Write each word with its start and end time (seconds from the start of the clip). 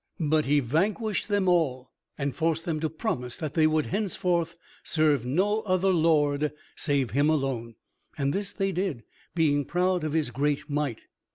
But 0.19 0.45
he 0.45 0.61
vanquished 0.61 1.27
them 1.27 1.47
all, 1.47 1.91
and 2.17 2.35
forced 2.35 2.65
them 2.65 2.79
to 2.79 2.89
promise 2.89 3.37
that 3.37 3.53
they 3.53 3.67
would 3.67 3.85
henceforth 3.85 4.57
serve 4.81 5.27
no 5.27 5.61
other 5.61 5.91
lord 5.91 6.53
save 6.75 7.11
him 7.11 7.29
alone. 7.29 7.75
And 8.17 8.33
this 8.33 8.51
they 8.51 8.71
did, 8.71 9.03
being 9.35 9.63
proud 9.63 10.03
of 10.03 10.13
his 10.13 10.31
great 10.31 10.67
might. 10.67 11.01